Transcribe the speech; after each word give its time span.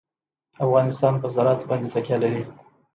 افغانستان 0.65 1.13
په 1.21 1.27
زراعت 1.35 1.61
باندې 1.69 1.87
تکیه 1.95 2.17
لري. 2.23 2.43